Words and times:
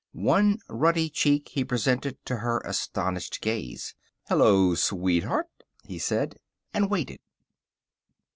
One 0.13 0.57
ruddy 0.67 1.11
cheek 1.11 1.49
he 1.49 1.63
presented 1.63 2.17
to 2.25 2.37
her 2.37 2.59
astonished 2.65 3.39
gaze. 3.39 3.93
"Hello, 4.27 4.73
sweetheart," 4.73 5.45
he 5.83 5.99
said. 5.99 6.37
And 6.73 6.89
waited. 6.89 7.19